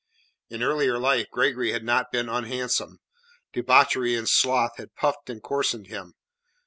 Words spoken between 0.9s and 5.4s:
life Gregory had not been unhandsome; debauchery and sloth had puffed